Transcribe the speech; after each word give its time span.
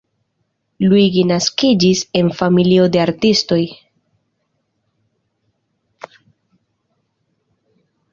Luigi 0.83 1.23
naskiĝis 1.31 1.99
en 2.21 2.31
familio 2.39 2.87
de 2.95 3.01
artistoj. 3.01 3.59